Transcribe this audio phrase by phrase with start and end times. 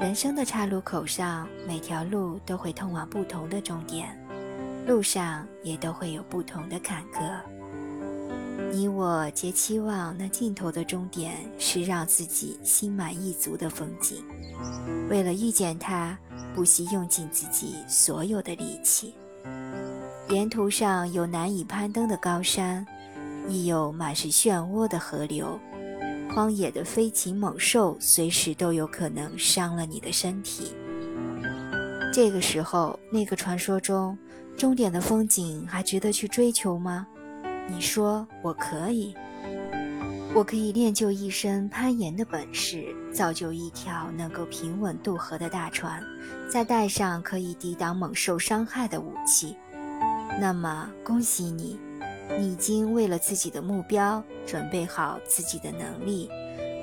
[0.00, 4.16] 人生的岔路口上，每条路都会通往不同的终点，
[4.86, 7.18] 路上也都会有不同的坎坷。
[8.70, 14.24] 你我皆期望那尽头的终点是让自己心满意足的风景。
[15.10, 16.16] 为了遇见它，
[16.54, 19.14] 不惜用尽自己所有的力气。
[20.28, 22.86] 沿途上有难以攀登的高山，
[23.48, 25.58] 亦有满是漩涡的河流。
[26.38, 30.72] 荒野的飞禽猛兽随时都有可能伤了你的身体。
[32.12, 34.16] 这个时候，那个传说中
[34.56, 37.04] 终点的风景还值得去追求吗？
[37.68, 39.16] 你说我可以，
[40.32, 46.00] 我可以练就一身攀岩的本事，造就一条能够平稳渡河的大船，
[46.48, 49.56] 再带上可以抵挡猛兽伤害的武器。
[50.40, 51.80] 那么，恭喜你，
[52.36, 56.28] 你已经为了自己的目标准备好自己的能力，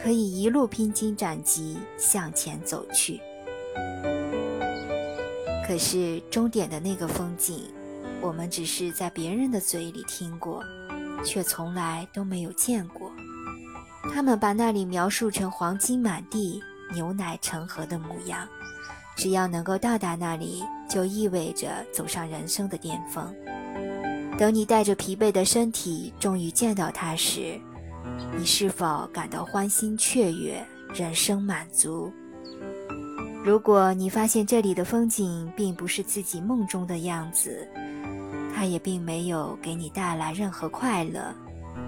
[0.02, 3.20] 可以一路披荆斩棘向前走去。
[5.68, 7.64] 可是，终点的那个风景。
[8.22, 10.64] 我们只是在别人的嘴里听过，
[11.24, 13.12] 却从来都没有见过。
[14.14, 16.62] 他们把那里描述成黄金满地、
[16.94, 18.48] 牛奶成河的模样。
[19.16, 23.34] 只要能够到达那里，就意味着走上人生的巅峰。
[24.38, 27.58] 等你带着疲惫的身体终于见到它时，
[28.38, 30.62] 你是否感到欢欣雀跃、
[30.94, 32.12] 人生满足？
[33.46, 37.66] 如果你发现这里的风景并不是自己梦中的样子，
[38.54, 41.34] 它也并没有给你带来任何快乐，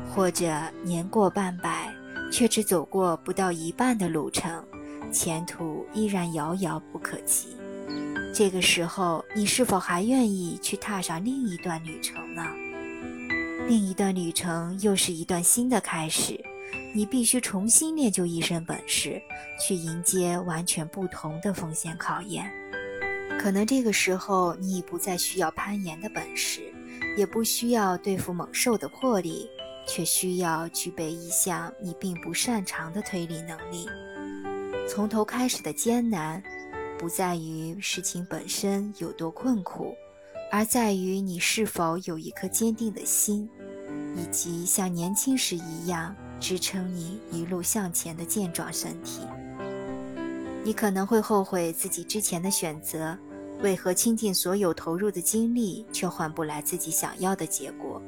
[0.09, 1.93] 或者年过半百
[2.31, 4.63] 却只走过不到一半的路程，
[5.11, 7.56] 前途依然遥遥不可及。
[8.37, 12.45] 这个时候，你是否还愿意去踏上另一段旅程呢？
[13.67, 16.39] 另一段旅程又是一段新的开始，
[16.93, 19.19] 你必须重新练就一身本事，
[19.59, 22.47] 去迎接完全不同的风险考验。
[23.39, 26.61] 可能这个时候，你已不再需要攀岩的本事，
[27.17, 29.49] 也不需要对付猛兽的魄力，
[29.87, 33.87] 却需要具备一项你并不擅长的推理能力。
[34.87, 36.41] 从头开始的艰难，
[36.97, 39.95] 不在于事情本身有多困苦，
[40.51, 43.49] 而在于你是否有一颗坚定的心，
[44.15, 49.21] 以及像年轻时一样支撑你一路向前的健壮身体。
[50.63, 53.17] 你可能会后悔自己之前的选择。
[53.63, 57.99] 为何倾尽所有投入的精力，却换不来自己想要的结果？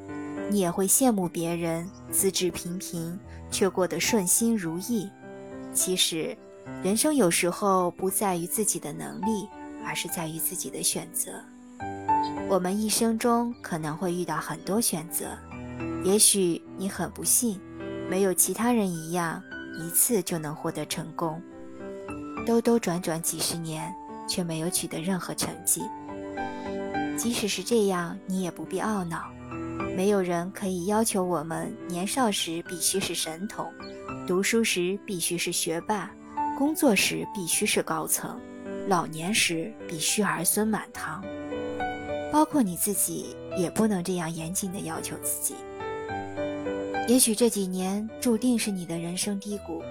[0.52, 3.20] 你也会羡慕别人资质平平，
[3.50, 5.10] 却过得顺心如意。
[5.74, 6.38] 其实，
[6.84, 9.48] 人生有时候不在于自己的能力，
[9.86, 11.32] 而是在于自己的选择。
[12.50, 15.38] 我们一生中可能会遇到很多选择，
[16.04, 17.60] 也许你很不幸，
[18.10, 19.42] 没有其他人一样
[19.78, 21.42] 一次就能获得成功。
[22.46, 23.94] 兜兜转转几十年。
[24.30, 25.82] 却没有取得任何成绩。
[27.18, 29.24] 即使是这样，你也不必懊恼。
[29.98, 33.66] 没有人可以要求我们年少时必须是神童，
[34.28, 36.12] 读书时必须是学霸，
[36.60, 38.38] 工作时必须是高层，
[38.90, 41.24] 老年时必须儿孙满堂。
[42.34, 45.56] 包括你自己，也不能这样严谨的要求自己。
[47.08, 49.82] 也许这几年注定是你的人生低谷。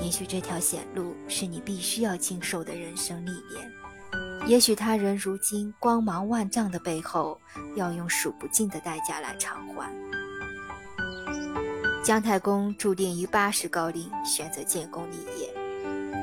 [0.00, 3.68] 也许这条险路是你必须要经受的人生历练，
[4.46, 7.36] 也许他人如今光芒万丈的背后，
[7.74, 9.92] 要用数不尽的代价来偿还。
[12.04, 15.52] 姜太公注定于八十高龄选择建功立业，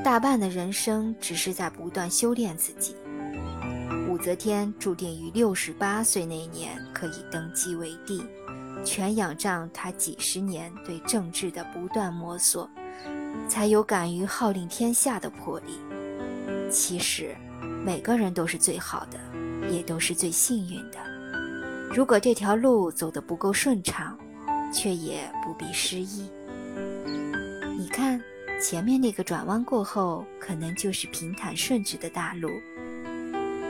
[0.04, 2.94] 大半的人生只是在不断修炼自己。
[4.06, 8.22] 武则天注定于六十八岁那年可以登基为帝，
[8.84, 12.68] 全仰仗她几十年对政治的不断摸索。
[13.48, 15.80] 才有敢于号令天下的魄力。
[16.70, 17.34] 其实，
[17.84, 19.18] 每个人都是最好的，
[19.70, 20.98] 也都是最幸运的。
[21.90, 24.16] 如果这条路走得不够顺畅，
[24.72, 26.30] 却也不必失意。
[27.76, 28.22] 你看，
[28.64, 32.48] 前面那个转弯过后，可能就是平坦顺直的大路。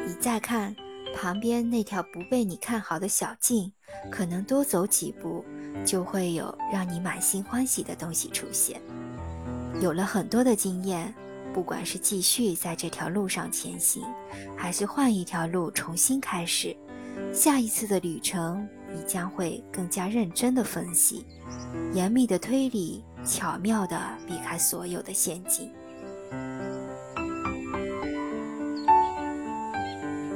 [0.07, 0.73] 你再看
[1.17, 3.73] 旁边那条不被你看好的小径，
[4.09, 5.45] 可能多走几步，
[5.85, 8.81] 就会有让你满心欢喜的东西出现。
[9.81, 11.13] 有了很多的经验，
[11.53, 14.05] 不管是继续在这条路上前行，
[14.57, 16.77] 还是换一条路重新开始，
[17.33, 18.65] 下一次的旅程，
[18.95, 21.27] 你将会更加认真的分析，
[21.93, 25.71] 严密的推理，巧妙的避开所有的陷阱。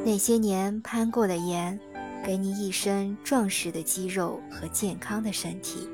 [0.04, 1.78] 那些年攀过的岩，
[2.24, 5.88] 给你一身壮实的肌肉和健康的身体；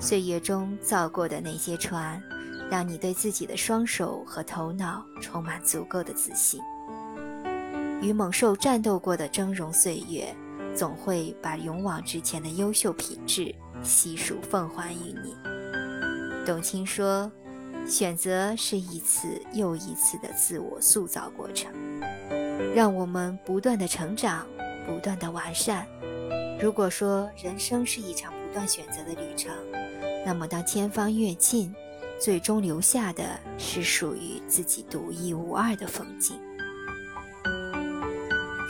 [0.00, 2.20] 岁月中造过的那些船。
[2.70, 6.60] 让你对自己的双手和头脑充满足够的自信。
[8.02, 10.36] 与猛兽战斗过的峥嵘岁月，
[10.78, 13.52] 总会把勇往直前的优秀品质
[13.82, 15.34] 悉数奉还于你。
[16.46, 17.28] 董卿说
[17.84, 21.72] ：“选择是一次又一次的自我塑造过程，
[22.76, 24.46] 让我们不断的成长，
[24.86, 25.84] 不断的完善。
[26.60, 29.52] 如果说人生是一场不断选择的旅程，
[30.24, 31.74] 那么当千方阅尽，
[32.20, 33.24] 最终留下的
[33.58, 36.38] 是属于自己独一无二的风景。”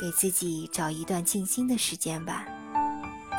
[0.00, 2.47] 给自己找一段静心的时间吧。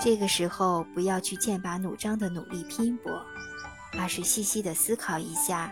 [0.01, 3.21] 这个时候，不要去剑拔弩张的努力拼搏，
[3.97, 5.71] 而是细细的思考一下，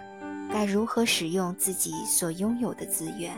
[0.51, 3.34] 该如何使用自己所拥有的资源，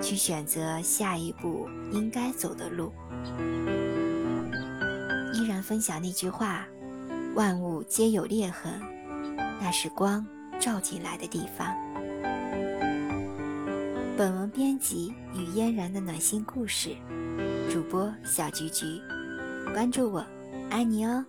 [0.00, 2.92] 去选择下一步应该走的路。
[5.34, 6.64] 依然分享那句话：
[7.34, 8.80] 万物皆有裂痕，
[9.60, 10.24] 那是光
[10.60, 11.89] 照进来的地方。
[14.20, 16.94] 本文编辑与嫣然的暖心故事，
[17.72, 19.00] 主播小菊菊，
[19.72, 20.22] 关注我，
[20.68, 21.24] 爱你哦。